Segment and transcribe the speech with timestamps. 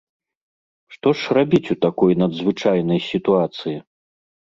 [0.93, 3.75] Што ж рабіць у такой надзвычайнай сітуацыі?